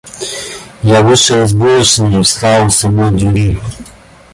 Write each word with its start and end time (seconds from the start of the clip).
Я 0.81 1.03
вышел 1.03 1.43
из 1.43 1.53
булочной 1.53 2.21
и 2.21 2.23
встал 2.23 2.65
у 2.65 2.69
самой 2.71 3.11
двери. 3.11 3.59